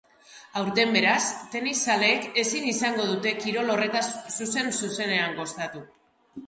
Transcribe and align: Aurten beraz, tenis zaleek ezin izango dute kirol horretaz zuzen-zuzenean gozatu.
Aurten 0.61 0.95
beraz, 0.95 1.25
tenis 1.55 1.75
zaleek 1.89 2.25
ezin 2.45 2.65
izango 2.73 3.07
dute 3.13 3.35
kirol 3.45 3.73
horretaz 3.75 4.05
zuzen-zuzenean 4.39 5.41
gozatu. 5.43 5.89